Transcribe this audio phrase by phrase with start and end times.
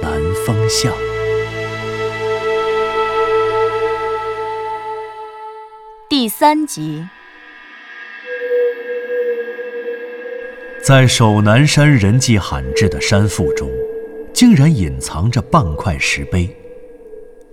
[0.00, 0.12] 南
[0.46, 0.92] 风向》。
[6.08, 7.06] 第三集，
[10.82, 13.68] 在守南山人迹罕至的山腹中，
[14.32, 16.54] 竟然隐藏着半块石碑。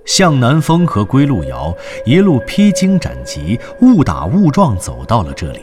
[0.05, 5.62] 向南风和归路遥一路披荆斩棘、误打误撞走到了这里，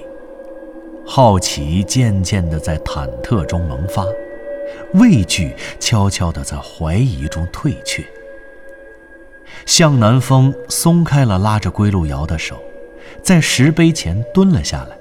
[1.07, 4.05] 好奇渐渐地在忐忑中萌发，
[4.95, 8.05] 畏惧悄悄地在怀疑中退却。
[9.67, 12.63] 向南风松开了拉着归路遥的手，
[13.23, 14.97] 在石碑前蹲了下来。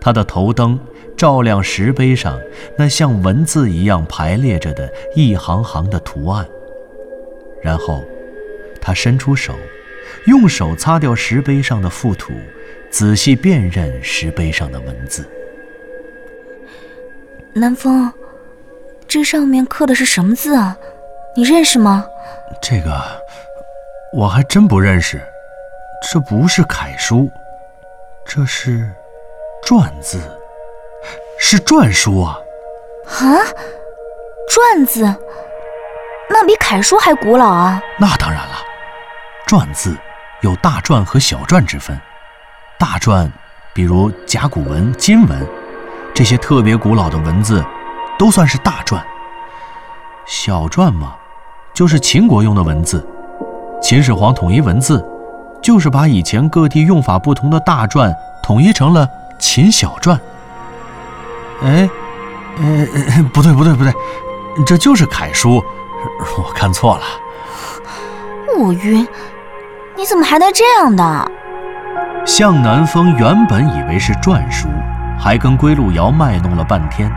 [0.00, 0.78] 他的头灯
[1.16, 2.38] 照亮石碑上
[2.76, 6.46] 那像文字一样排列着的一行行的图案，
[7.62, 8.02] 然后，
[8.80, 9.54] 他伸出手，
[10.26, 12.32] 用手擦掉石碑上的覆土，
[12.90, 15.24] 仔细辨认石碑上的文字。
[17.52, 18.12] 南风，
[19.12, 20.74] 这上面刻的是什么字啊？
[21.36, 22.06] 你认识吗？
[22.62, 22.98] 这个
[24.10, 25.20] 我还真不认识，
[26.10, 27.30] 这不是楷书，
[28.24, 28.90] 这是
[29.68, 30.18] 篆字，
[31.38, 32.38] 是篆书啊！
[33.20, 33.36] 啊，
[34.48, 35.02] 篆字，
[36.30, 37.82] 那比楷书还古老啊！
[38.00, 38.54] 那当然了，
[39.46, 39.94] 篆字
[40.40, 42.00] 有大篆和小篆之分。
[42.78, 43.30] 大篆，
[43.74, 45.46] 比如甲骨文、金文，
[46.14, 47.62] 这些特别古老的文字，
[48.22, 49.00] 都算是大篆。
[50.24, 51.16] 小篆嘛，
[51.74, 53.04] 就是秦国用的文字。
[53.82, 55.04] 秦始皇统一文字，
[55.60, 59.08] 就是把以前各地用法不同的大篆统一成了
[59.40, 60.16] 秦小篆。
[61.64, 61.90] 哎，
[62.58, 63.92] 呃，呃不对，不对，不对，
[64.64, 65.60] 这就是楷书，
[66.38, 67.02] 我看错了。
[68.56, 69.04] 我晕，
[69.96, 71.32] 你怎么还带这样的？
[72.24, 74.68] 向南风原本以为是篆书，
[75.18, 77.12] 还跟归路遥卖弄了半天，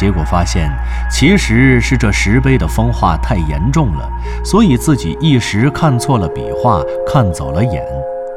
[0.00, 0.72] 结果发现
[1.10, 4.08] 其实是这石碑的风化太严重了，
[4.42, 7.84] 所以自己一时看错了笔画，看走了眼，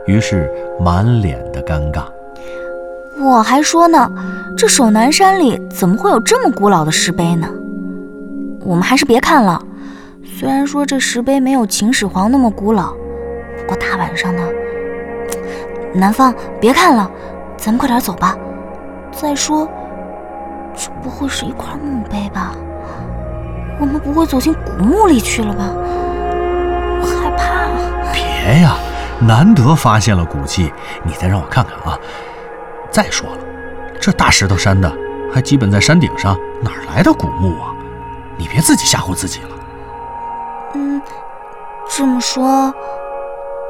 [0.05, 2.03] 于是满脸的尴尬。
[3.17, 4.11] 我还说呢，
[4.57, 7.47] 这守南山里怎么会有这么古老的石碑呢？
[8.65, 9.61] 我们还是别看了。
[10.37, 12.91] 虽然说这石碑没有秦始皇那么古老，
[13.57, 14.41] 不过大晚上的，
[15.93, 17.09] 南方别看了，
[17.55, 18.35] 咱们快点走吧。
[19.13, 19.65] 再说，
[20.75, 22.53] 这不会是一块墓碑吧？
[23.79, 25.65] 我们不会走进古墓里去了吧？
[27.01, 27.63] 我害怕。
[28.13, 28.75] 别呀，
[29.19, 30.71] 难得发现了古迹，
[31.03, 31.97] 你再让我看看啊！
[32.91, 33.37] 再说了，
[33.99, 34.91] 这大石头山的，
[35.33, 37.73] 还基本在山顶上，哪来的古墓啊？
[38.37, 39.49] 你别自己吓唬自己了。
[40.75, 41.01] 嗯，
[41.89, 42.73] 这么说，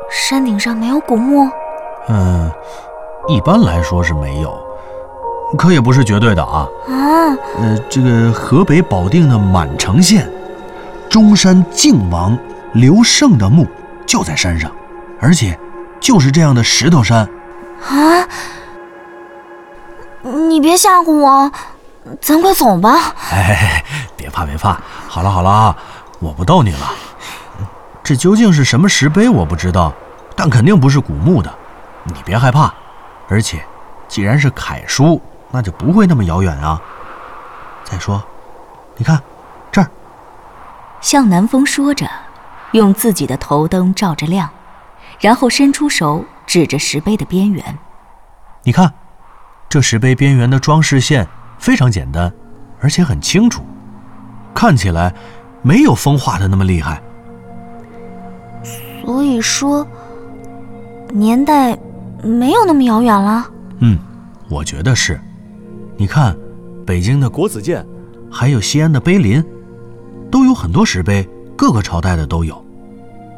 [0.09, 1.50] 山顶上没有古墓？
[2.09, 2.52] 嗯，
[3.28, 4.62] 一般来说是没有，
[5.58, 6.68] 可也不是绝对的啊。
[6.88, 10.30] 啊，呃，这个河北保定的满城县
[11.09, 12.38] 中山靖王
[12.74, 13.68] 刘胜的墓
[14.06, 14.72] 就在山上，
[15.19, 15.58] 而且
[16.00, 17.28] 就是这样的石头山。
[17.88, 18.28] 啊！
[20.24, 21.52] 你别吓唬我，
[22.22, 23.14] 咱快走吧。
[23.31, 23.84] 哎，
[24.16, 25.78] 别怕别怕，好了好了啊，
[26.20, 26.90] 我不逗你了。
[28.02, 29.94] 这究竟是什么石碑我不知道，
[30.35, 31.53] 但肯定不是古墓的，
[32.06, 32.74] 你别害怕。
[33.28, 33.64] 而且，
[34.08, 35.22] 既然是楷书，
[35.53, 36.81] 那就不会那么遥远啊。
[37.84, 38.22] 再说，
[38.97, 39.22] 你看
[39.72, 39.88] 这儿，
[41.00, 42.09] 向南风说着，
[42.72, 44.50] 用自己的头灯照着亮，
[45.19, 47.78] 然后伸出手指着石碑的边缘。
[48.64, 48.91] 你看，
[49.69, 51.28] 这石碑边缘的装饰线
[51.59, 52.34] 非常简单，
[52.81, 53.64] 而且很清楚，
[54.55, 55.14] 看起来
[55.61, 57.00] 没有风化的那么厉害。
[59.05, 59.85] 所以说，
[61.09, 61.78] 年代
[62.23, 63.46] 没有那么遥远了。
[63.82, 64.00] 嗯，
[64.50, 65.22] 我觉得是。
[65.95, 66.35] 你看，
[66.85, 67.85] 北京的国子监，
[68.29, 69.43] 还有西安的碑林，
[70.31, 72.63] 都有很多石碑，各个朝代的都有。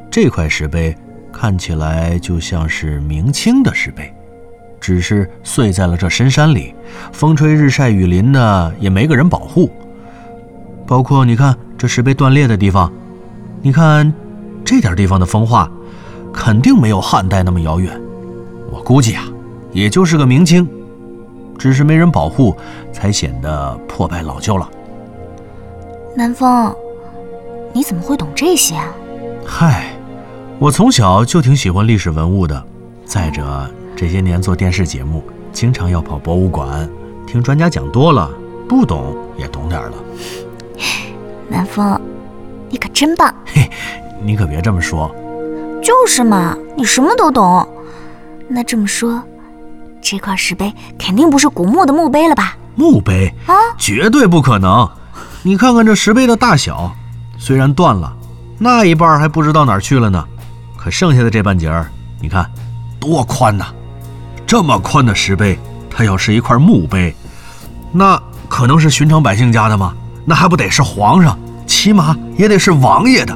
[0.09, 0.95] 这块石碑
[1.33, 4.11] 看起来就像是明清的石碑，
[4.79, 6.73] 只是碎在了这深山里，
[7.11, 9.69] 风吹日晒雨淋的，也没个人保护。
[10.87, 12.91] 包括你看这石碑断裂的地方，
[13.61, 14.11] 你看
[14.63, 15.69] 这点地方的风化，
[16.31, 17.99] 肯定没有汉代那么遥远。
[18.71, 19.23] 我估计啊，
[19.73, 20.67] 也就是个明清，
[21.57, 22.55] 只是没人保护，
[22.91, 24.69] 才显得破败老旧了。
[26.15, 26.73] 南风，
[27.73, 28.87] 你怎么会懂这些啊？
[29.45, 29.87] 嗨，
[30.59, 32.63] 我从小就挺喜欢历史文物的。
[33.05, 35.21] 再者，这些年做电视节目，
[35.51, 36.89] 经常要跑博物馆，
[37.27, 38.31] 听专家讲多了，
[38.67, 39.93] 不懂也懂点了。
[41.47, 41.99] 南风，
[42.69, 43.33] 你可真棒！
[43.45, 43.69] 嘿，
[44.23, 45.13] 你可别这么说。
[45.83, 47.67] 就是嘛，你什么都懂。
[48.47, 49.21] 那这么说，
[50.07, 52.55] 这块石碑肯定不是古墓的墓碑了吧？
[52.75, 54.87] 墓碑啊，绝对不可能。
[55.41, 56.95] 你看看这石碑的大小，
[57.39, 58.15] 虽然断了，
[58.59, 60.23] 那一半还不知道哪儿去了呢。
[60.77, 61.89] 可剩下的这半截儿，
[62.21, 62.47] 你看，
[62.99, 63.65] 多宽呐！
[64.45, 65.57] 这么宽的石碑，
[65.89, 67.15] 它要是一块墓碑，
[67.91, 69.91] 那可能是寻常百姓家的吗？
[70.23, 71.35] 那还不得是皇上，
[71.65, 73.35] 起码也得是王爷的。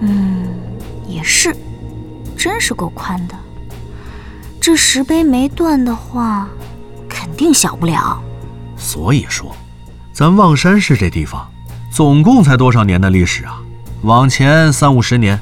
[0.00, 0.48] 嗯，
[1.06, 1.54] 也是。
[2.38, 3.34] 真是够宽的，
[4.70, 6.48] 这石碑没断的话，
[7.08, 8.22] 肯定小不了。
[8.76, 9.50] 所以说，
[10.12, 11.44] 咱望山市这地方，
[11.90, 13.60] 总共才多少年的历史啊？
[14.02, 15.36] 往前三五十年，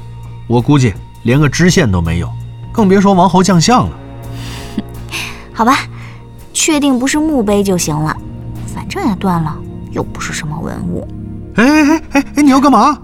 [0.47, 0.95] 我估计
[1.25, 2.33] 连个知县都没有，
[2.73, 3.99] 更别说王侯将相了。
[5.53, 5.81] 好吧，
[6.55, 8.17] 确定不是墓碑就行了，
[8.75, 9.55] 反正也断了，
[9.91, 11.07] 又不是什么文物。
[11.57, 12.99] 哎哎哎哎，你要干嘛？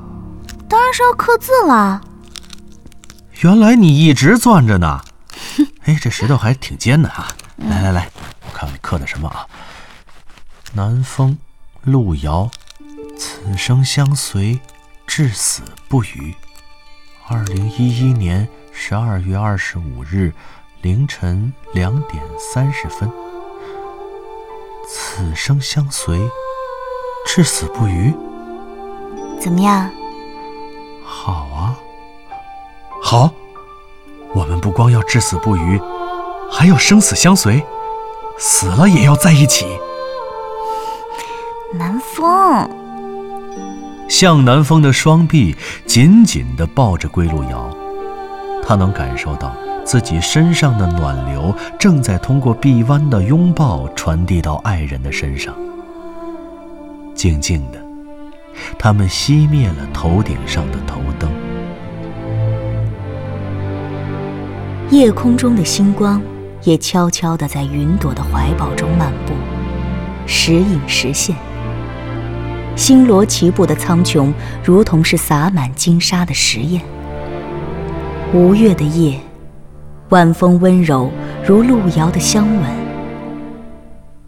[0.71, 2.01] 当然是要刻字了。
[3.43, 4.99] 原来你一直攥着呢，
[5.85, 7.29] 哎，这石头还挺尖的啊！
[7.57, 8.09] 来来来，
[8.47, 9.47] 我看看你刻的什么啊？
[10.73, 11.37] 南风，
[11.83, 12.51] 路遥，
[13.19, 14.61] 此生相随，
[15.07, 16.35] 至死不渝。
[17.29, 20.33] 二零一一年十二月二十五日
[20.81, 23.11] 凌晨两点三十分。
[24.89, 26.19] 此生相随，
[27.27, 28.15] 至死不渝。
[29.39, 29.91] 怎么样？
[31.05, 31.79] 好啊。
[33.03, 33.31] 好，
[34.35, 35.81] 我们不光要至死不渝，
[36.51, 37.65] 还要生死相随，
[38.37, 39.65] 死了也要在一起。
[41.73, 42.69] 南风，
[44.09, 47.71] 向南风的双臂紧紧地抱着归路遥，
[48.67, 49.55] 他能感受到
[49.85, 55.55] 自己身上的暖流正在通过臂弯的拥抱传递到爱人的身上。
[57.15, 57.79] 静静的，
[58.79, 61.31] 他们熄灭了头顶上的头灯。
[64.95, 66.23] 夜空中的星光
[66.63, 69.33] 也悄悄地在云朵的怀抱中漫步，
[70.25, 71.35] 时隐时现。
[72.77, 74.33] 星罗棋布的苍穹，
[74.63, 76.81] 如同是洒满金沙的石砚。
[78.33, 79.19] 无月的夜，
[80.11, 81.11] 晚风温柔
[81.45, 82.63] 如路遥的香吻。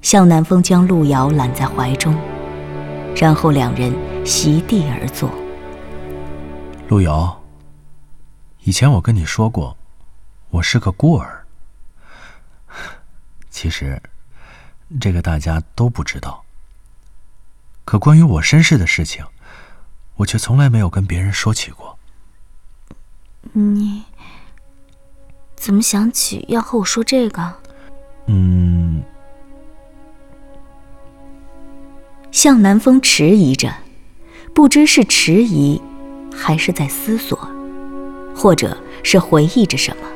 [0.03, 2.13] 向南风将路遥揽在怀中，
[3.15, 5.31] 然后两人席地而坐。
[6.89, 7.41] 路遥，
[8.65, 9.77] 以前我跟你说过。
[10.51, 11.45] 我是个孤儿，
[13.51, 14.01] 其实
[15.01, 16.45] 这个大家都不知道。
[17.85, 19.25] 可关于我身世的事情，
[20.17, 21.99] 我却从来没有跟别人说起过。
[23.53, 24.05] 你
[25.55, 27.55] 怎么想起要和我说这个？
[28.27, 29.03] 嗯。
[32.33, 33.73] 向南风迟疑着，
[34.55, 35.81] 不知是迟疑，
[36.35, 37.39] 还是在思索，
[38.35, 40.16] 或者是回忆着什么。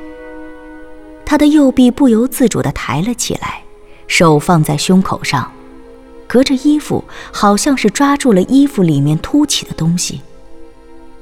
[1.31, 3.63] 他的右臂不由自主地抬了起来，
[4.09, 5.49] 手放在胸口上，
[6.27, 10.21] 隔着衣服，好像是抓住了衣服里面凸起的东西。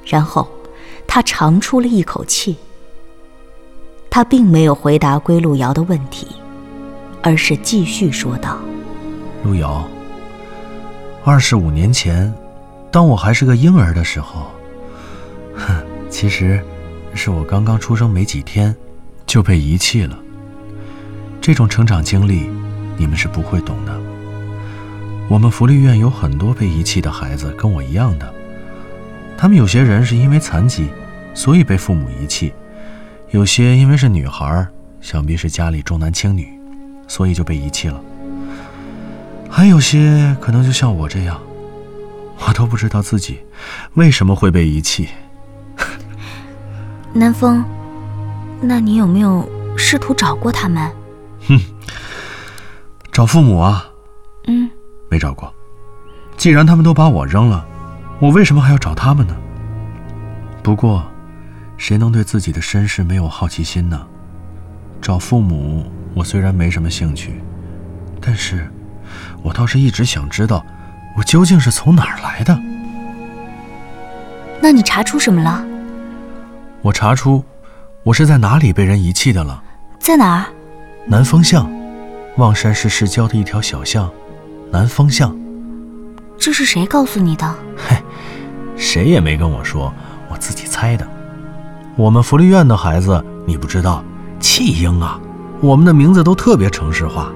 [0.06, 0.48] 然后，
[1.06, 2.56] 他长出了一口气。
[4.08, 6.26] 他并没有回答归路遥的问题，
[7.20, 8.58] 而是继续说道
[9.44, 9.86] ：“路遥，
[11.22, 12.32] 二十五年前，
[12.90, 14.46] 当我还是个婴儿的时候，
[15.54, 16.64] 哼，其实，
[17.12, 18.74] 是我刚刚出生没几天。”
[19.28, 20.18] 就被遗弃了。
[21.40, 22.50] 这种成长经历，
[22.96, 23.96] 你们是不会懂的。
[25.28, 28.34] 我们福利院有很多被遗弃的孩子，跟我一样的。
[29.36, 30.88] 他们有些人是因为残疾，
[31.34, 32.50] 所以被父母遗弃；
[33.30, 34.66] 有些因为是女孩，
[35.00, 36.48] 想必是家里重男轻女，
[37.06, 38.00] 所以就被遗弃了。
[39.50, 41.38] 还有些可能就像我这样，
[42.46, 43.38] 我都不知道自己
[43.94, 45.08] 为什么会被遗弃。
[47.12, 47.62] 南风。
[48.60, 50.90] 那你有没有试图找过他们？
[51.46, 51.60] 哼，
[53.12, 53.88] 找父母啊？
[54.46, 54.68] 嗯，
[55.08, 55.52] 没找过。
[56.36, 57.64] 既然他们都把我扔了，
[58.18, 59.36] 我为什么还要找他们呢？
[60.62, 61.04] 不过，
[61.76, 64.06] 谁能对自己的身世没有好奇心呢？
[65.00, 67.40] 找父母，我虽然没什么兴趣，
[68.20, 68.68] 但是，
[69.42, 70.64] 我倒是一直想知道，
[71.16, 72.58] 我究竟是从哪儿来的。
[74.60, 75.64] 那你查出什么了？
[76.82, 77.44] 我查出。
[78.08, 79.62] 我是在哪里被人遗弃的了？
[79.98, 80.46] 在哪儿？
[81.04, 81.70] 南风巷，
[82.38, 84.10] 望山市市郊的一条小巷，
[84.72, 85.36] 南风巷。
[86.38, 87.54] 这是谁告诉你的？
[87.76, 87.98] 嘿，
[88.78, 89.92] 谁也没跟我说，
[90.30, 91.06] 我自己猜的。
[91.96, 94.02] 我们福利院的孩子，你不知道，
[94.40, 95.20] 弃婴啊，
[95.60, 97.30] 我们的名字都特别城市化，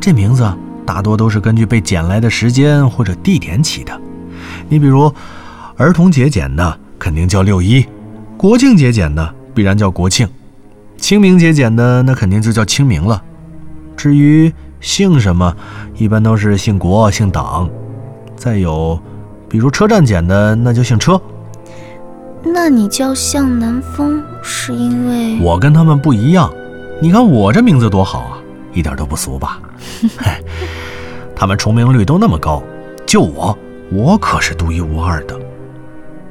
[0.00, 0.52] 这名字
[0.84, 4.00] 大多都是根据被捡来的时间或者地点起的。
[4.68, 5.14] 你比如，
[5.76, 7.86] 儿童节捡的肯定叫六一，
[8.36, 10.28] 国庆节捡的必然叫国庆，
[10.96, 13.22] 清明节捡的那肯定就叫清明了。
[13.96, 15.54] 至于姓什么，
[15.96, 17.68] 一般都是姓国、姓党。
[18.34, 18.98] 再有，
[19.48, 21.20] 比如车站捡的，那就姓车。
[22.44, 26.52] 那你叫向南风，是因为我跟他们不一样。
[27.00, 28.38] 你看我这名字多好啊，
[28.72, 29.60] 一点都不俗吧？
[30.18, 30.42] 嘿，
[31.36, 32.60] 他们重名率都那么高，
[33.06, 33.56] 就我，
[33.92, 35.38] 我可是独一无二的。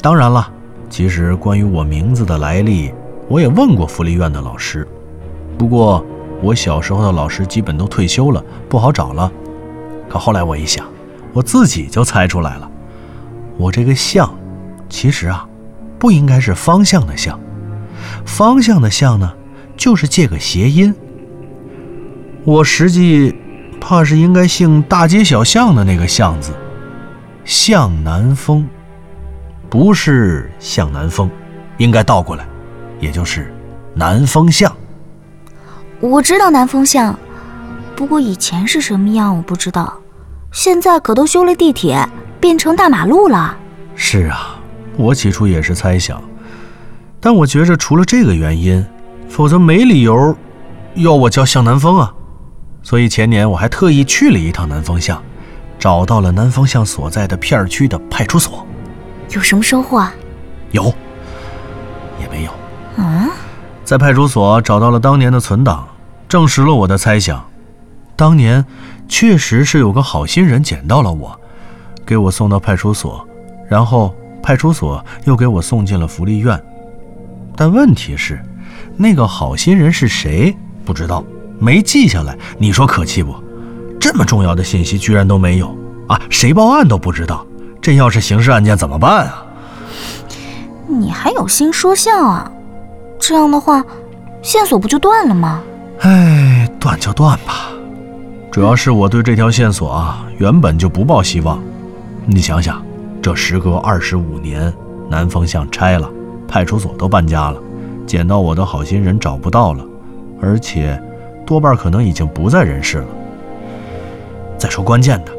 [0.01, 0.51] 当然了，
[0.89, 2.91] 其实关于我名字的来历，
[3.31, 4.85] 我也问过福利院的老师。
[5.57, 6.05] 不过
[6.41, 9.31] 我小时候的老师基本都退休了，不好找了。
[10.09, 10.85] 可后来我一想，
[11.31, 12.69] 我自己就猜出来了。
[13.55, 14.29] 我这个向，
[14.89, 15.47] 其实啊。
[15.97, 17.39] 不应该是方向的向，
[18.25, 19.31] 方向的向呢，
[19.77, 20.95] 就是借个谐音。
[22.43, 23.35] 我实际
[23.79, 26.53] 怕是应该姓大街小巷的那个巷字，
[27.45, 28.67] 向南风，
[29.69, 31.29] 不是向南风，
[31.77, 32.47] 应该倒过来，
[33.01, 33.53] 也就是
[33.93, 34.73] 南风巷。
[35.99, 37.13] 我知道南风巷，
[37.97, 39.93] 不过以前是什么样我不知道，
[40.53, 42.07] 现在可都修了地铁，
[42.39, 43.57] 变成大马路了。
[43.95, 44.55] 是啊。
[44.97, 46.21] 我起初也是猜想，
[47.19, 48.85] 但我觉着除了这个原因，
[49.29, 50.35] 否则没理由
[50.95, 52.13] 要我叫向南风啊。
[52.83, 55.19] 所以前年我还特意去了一趟南风巷，
[55.79, 58.67] 找到了南风巷所在的片区的派出所。
[59.29, 60.13] 有什么收获啊？
[60.71, 60.93] 有，
[63.01, 63.07] 有。
[63.07, 63.29] 嗯，
[63.83, 65.87] 在派出所找到了当年的存档，
[66.29, 67.43] 证实了我的猜想。
[68.15, 68.63] 当年
[69.07, 71.39] 确实是有个好心人捡到了我，
[72.05, 73.27] 给我送到派出所，
[73.67, 74.15] 然后。
[74.43, 76.59] 派出所又给我送进了福利院，
[77.55, 78.43] 但问题是，
[78.97, 80.57] 那个好心人是谁？
[80.83, 81.23] 不知道，
[81.59, 82.35] 没记下来。
[82.57, 83.35] 你说可气不？
[83.99, 85.67] 这么重要的信息居然都没有
[86.07, 86.19] 啊！
[86.31, 87.45] 谁报案都不知道，
[87.79, 89.45] 这要是刑事案件怎么办啊？
[90.87, 92.51] 你还有心说笑啊？
[93.21, 93.85] 这样的话，
[94.41, 95.61] 线索不就断了吗？
[95.99, 97.69] 哎，断就断吧。
[98.51, 101.61] 主要是我对这条线索啊，原本就不抱希望。
[102.25, 102.83] 你想想。
[103.21, 104.73] 这时隔二十五年，
[105.07, 106.09] 南方巷拆了，
[106.47, 107.61] 派出所都搬家了，
[108.07, 109.85] 捡到我的好心人找不到了，
[110.41, 110.99] 而且
[111.45, 113.05] 多半可能已经不在人世了。
[114.57, 115.31] 再说关键的，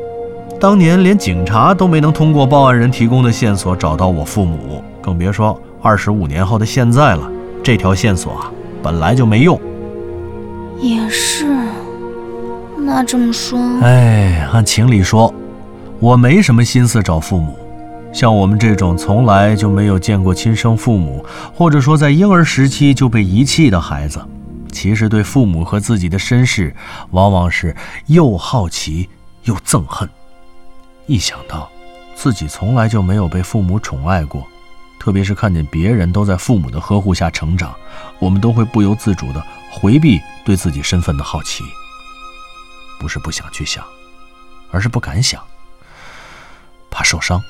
[0.60, 7.28] 当年连警察都没能通过报案人提供的线索找到我父母，更别说二十五年后的现在了。
[7.62, 8.52] 这条线索啊，
[8.82, 9.60] 本来就没用。
[10.80, 11.46] 也是，
[12.76, 15.32] 那这么说，哎，按情理说，
[16.00, 17.56] 我没什么心思找父母。
[18.12, 24.20] 像我们这种从来就没有见过亲生父母，或者说在婴儿时期就被遗弃的孩子，
[24.70, 26.74] 其实对父母和自己的身世，
[27.12, 27.74] 往往是
[28.08, 29.08] 又好奇
[29.44, 30.06] 又憎恨。
[31.06, 31.70] 一想到
[32.14, 34.46] 自己从来就没有被父母宠爱过，
[35.02, 37.74] 特别是看见别人都在父母的呵护下成长，
[38.20, 41.64] 我们都会不由自主地回避对自己身份的好奇。
[43.00, 43.84] 不是不想去想，
[44.70, 45.42] 而是不敢想，
[46.88, 47.42] 怕受伤。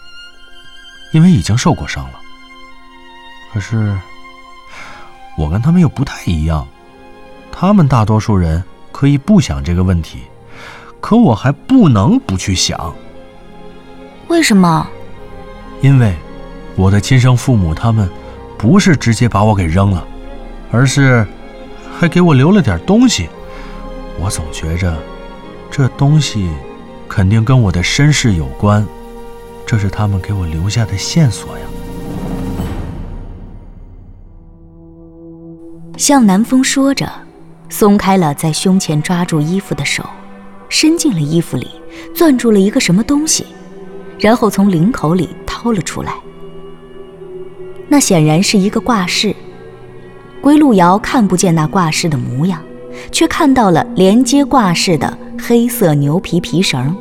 [1.12, 2.18] 因为已经受过伤了，
[3.52, 3.94] 可是
[5.36, 6.66] 我跟他们又不太一样，
[7.52, 10.22] 他们大多数人可以不想这个问题，
[11.02, 12.94] 可我还不能不去想。
[14.28, 14.88] 为什么？
[15.82, 16.16] 因为
[16.76, 18.08] 我的亲生父母他们
[18.58, 20.06] 不是直接把我给扔了，
[20.70, 21.26] 而是
[21.98, 23.28] 还给我留了点东西。
[24.20, 24.96] 我总觉着
[25.70, 26.50] 这东西
[27.08, 28.86] 肯定跟我的身世有关。
[29.66, 31.64] 这是他们给我留下的线索呀。
[35.96, 37.08] 向南风说着，
[37.68, 40.04] 松开了在胸前抓住衣服的手，
[40.68, 41.70] 伸进了衣服里，
[42.14, 43.46] 攥住了一个什么东西，
[44.18, 46.14] 然后从领口里掏了出来。
[47.92, 49.36] 那显然是一个挂饰。
[50.40, 52.58] 归路遥看不见那挂饰的模样，
[53.10, 56.96] 却看到了连接挂饰的黑色牛皮皮绳。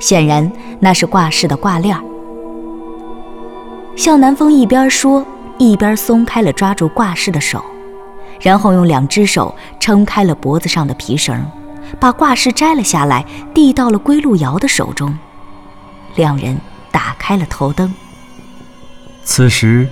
[0.00, 1.96] 显然那是挂饰的挂链。
[3.94, 5.24] 向南风一边说，
[5.58, 7.64] 一边松开了抓住挂饰的手，
[8.40, 11.40] 然后用两只手撑开了脖子上的皮绳，
[12.00, 13.24] 把挂饰摘了下来，
[13.54, 15.16] 递到了归路遥的手中。
[16.16, 16.58] 两人
[16.90, 17.94] 打开了头灯。
[19.24, 19.88] 此时，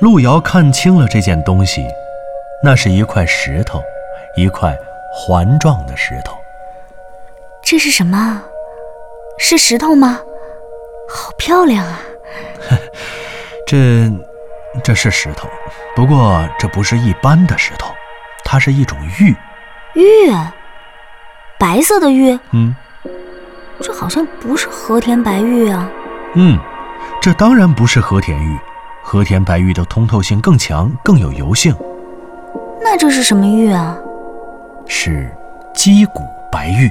[0.00, 1.84] 路遥看清了这件东西，
[2.62, 3.82] 那是一块石头，
[4.36, 4.76] 一块
[5.12, 6.36] 环状的石头。
[7.62, 8.42] 这是什么？
[9.38, 10.20] 是石头吗？
[11.08, 11.98] 好漂亮啊！
[13.66, 14.10] 这，
[14.84, 15.48] 这是石头，
[15.94, 17.92] 不过这不是一般的石头，
[18.44, 19.34] 它是一种玉。
[19.94, 20.30] 玉？
[21.58, 22.38] 白色的玉？
[22.52, 22.74] 嗯。
[23.80, 25.90] 这好像不是和田白玉啊。
[26.34, 26.58] 嗯，
[27.26, 28.56] 这当然不是和田玉，
[29.02, 31.74] 和田白玉的通透性更强，更有油性。
[32.80, 33.96] 那这是什么玉啊？
[34.86, 35.28] 是
[35.74, 36.88] 鸡骨白玉。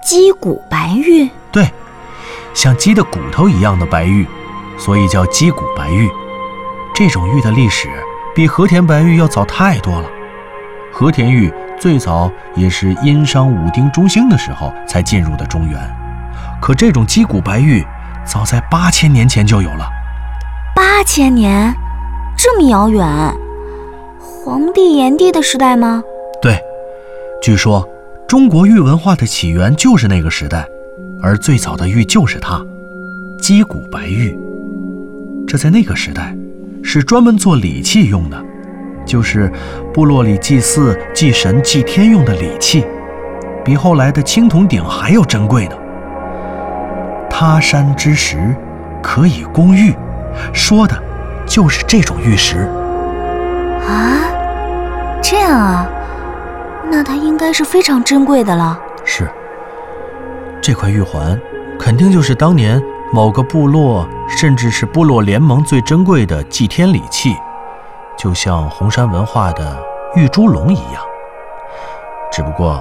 [0.00, 1.28] 鸡骨白玉？
[1.50, 1.70] 对，
[2.54, 4.26] 像鸡的骨头一样的白玉，
[4.78, 6.08] 所以叫鸡骨白玉。
[6.94, 7.90] 这种玉的历史
[8.34, 10.08] 比和田白玉要早太多了。
[10.90, 15.78] 和田玉最早也是殷商武丁中兴的时候才进入的中原，
[16.62, 17.86] 可这种鸡骨白玉
[18.24, 19.86] 早在八千年前就有了。
[20.74, 21.74] 八千年，
[22.36, 23.06] 这么遥远？
[24.44, 26.02] 黄帝、炎帝的时代吗？
[26.40, 26.58] 对，
[27.42, 27.88] 据说
[28.26, 30.66] 中国玉文化的起源就是那个时代，
[31.22, 32.64] 而最早的玉就是它——
[33.40, 34.38] 鸡骨白玉。
[35.46, 36.34] 这在那个时代
[36.82, 38.44] 是专门做礼器用的。
[39.04, 39.52] 就是
[39.92, 42.86] 部落里祭祀、祭神、祭天用的礼器，
[43.64, 45.76] 比后来的青铜鼎还要珍贵呢。
[47.44, 48.54] 他山之石
[49.02, 49.92] 可以攻玉，
[50.52, 50.96] 说的
[51.44, 52.68] 就是这种玉石。
[53.84, 54.14] 啊，
[55.20, 55.84] 这样啊，
[56.88, 58.78] 那它应该是非常珍贵的了。
[59.04, 59.28] 是，
[60.62, 61.36] 这块玉环
[61.80, 62.80] 肯定就是当年
[63.12, 67.34] 某个部落，甚至是部落联盟最珍贵的祭天礼器。
[68.16, 69.76] 就像红山文化的
[70.14, 71.02] 玉猪龙一样，
[72.30, 72.80] 只不过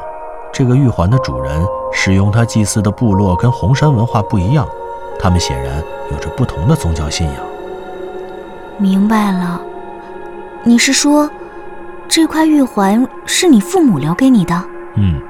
[0.54, 4.68] 这个玉环的主人使用它祭祀的部落跟红山文化不一样，
[5.20, 7.36] 他们显然有着不同的宗教信仰。
[8.78, 9.62] 明白了，
[10.64, 11.30] 你是说
[12.08, 14.64] 这块玉环是你父母留给你的？
[14.96, 15.22] 嗯，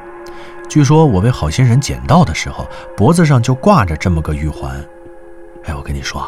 [0.69, 2.65] 据说我被好心人捡到的时候，
[2.95, 4.73] 脖子上就挂着这么个玉环。
[5.65, 6.25] 哎，我跟你说，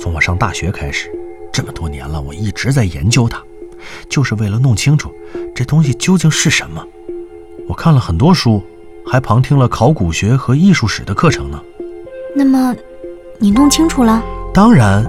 [0.00, 1.10] 从我上大学开始。
[1.52, 3.42] 这么多年了，我一直在研究它，
[4.08, 5.12] 就是为了弄清楚
[5.54, 6.82] 这东西究竟是什么。
[7.68, 8.62] 我看了很多书，
[9.12, 11.60] 还旁听了考古学和艺术史的课程呢。
[12.34, 12.74] 那么，
[13.38, 14.22] 你弄清楚了？
[14.54, 15.04] 当然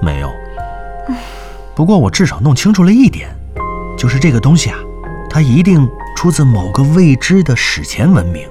[0.00, 0.32] 没有。
[1.74, 3.28] 不过我至少弄清楚了一点，
[3.94, 4.78] 就是这个东西啊，
[5.28, 8.48] 它一定出自某个未知的史前文明。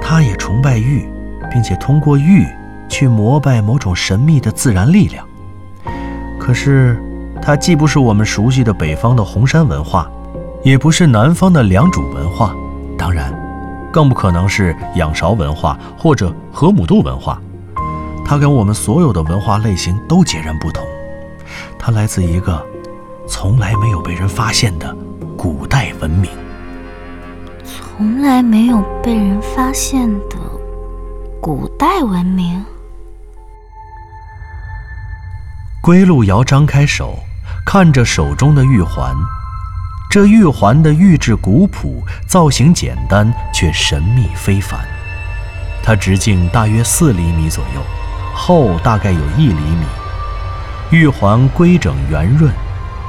[0.00, 1.08] 它也崇拜玉，
[1.48, 2.44] 并且通过玉
[2.88, 5.24] 去膜拜某种神秘的自然力量。
[6.36, 7.00] 可是，
[7.40, 10.10] 它既不是我们熟悉的北方的红山文化，
[10.64, 12.56] 也不是南方的良渚文化，
[12.98, 13.32] 当然，
[13.92, 17.40] 更不可能是仰韶文化或者河姆渡文化。
[18.24, 20.82] 它跟我们所有的文化类型都截然不同。
[21.78, 22.64] 它来自一个
[23.28, 24.96] 从来没有被人发现的
[25.36, 26.30] 古代文明。
[27.64, 30.36] 从来没有被人发现的
[31.40, 32.64] 古代文明。
[35.82, 37.18] 归路遥张开手，
[37.66, 39.14] 看着手中的玉环。
[40.12, 44.78] 这玉环的玉质古朴，造型简单，却神秘非凡。
[45.82, 47.80] 它直径大约四厘米左右，
[48.34, 49.86] 厚大概有一厘米。
[50.90, 52.52] 玉环规整圆润，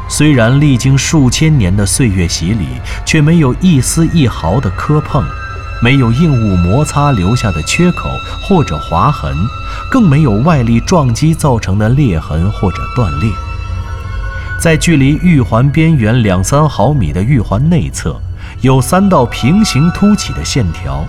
[0.08, 2.68] 虽然历经数千年的岁月洗礼，
[3.06, 5.22] 却没有一丝一毫的磕碰。
[5.82, 8.10] 没有硬物摩擦留下的缺口
[8.42, 9.36] 或者划痕，
[9.92, 13.30] 更没有外力撞击造成的裂痕或者断裂。
[14.64, 18.18] 在距离玉环边缘两三毫米的玉环内侧，
[18.62, 21.04] 有三道平行凸起的线条，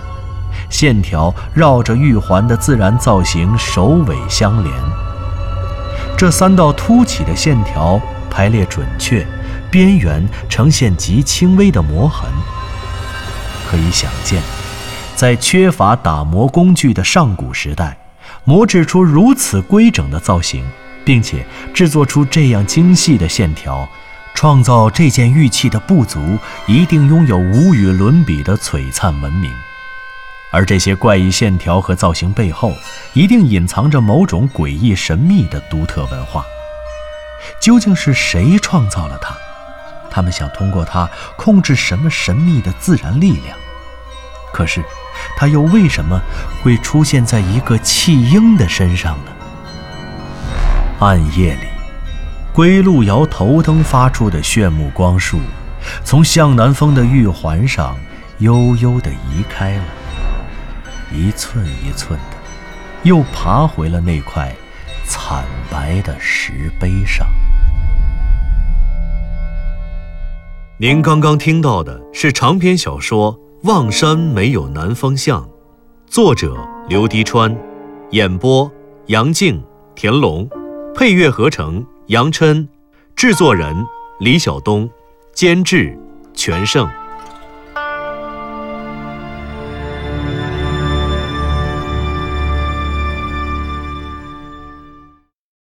[0.69, 4.73] 线条绕着玉环的自然造型首尾相连。
[6.17, 7.97] 这三道凸起的线条
[8.29, 9.25] 排列准确，
[9.71, 12.29] 边缘呈现极轻微的磨痕，
[13.71, 14.41] 可以想见。
[15.15, 17.97] 在缺乏打磨工具的上古时代，
[18.43, 20.65] 磨制出如此规整的造型，
[21.05, 23.87] 并且制作出这样精细的线条，
[24.33, 29.49] 创造这件玉器的部族一定拥有无与伦比的璀璨文明。
[30.51, 32.73] 而这些怪异线条和造型背后，
[33.13, 36.43] 一定隐藏着某种诡异神秘的独特文化。
[37.61, 39.35] 究竟是谁创造了它？
[40.09, 43.57] 他们想通过它控制什么神秘的自然力量？
[44.51, 44.83] 可是。
[45.37, 46.21] 它又为什么
[46.61, 49.31] 会出现在一个弃婴的身上呢？
[50.99, 51.67] 暗夜里，
[52.53, 55.39] 归路遥头灯发出的炫目光束，
[56.03, 57.97] 从向南风的玉环上
[58.39, 59.83] 悠悠地移开了，
[61.11, 62.37] 一寸一寸的，
[63.03, 64.55] 又爬回了那块
[65.05, 67.27] 惨白的石碑上。
[70.77, 73.39] 您刚刚听到的是长篇小说。
[73.63, 75.49] 望山没有南方向，
[76.05, 76.55] 作者
[76.87, 77.57] 刘迪川，
[78.11, 78.71] 演播
[79.07, 79.63] 杨静、
[79.95, 80.47] 田龙。
[80.97, 82.65] 配乐合成杨琛，
[83.17, 83.75] 制作人
[84.17, 84.89] 李晓东，
[85.33, 85.93] 监制
[86.33, 86.89] 全胜。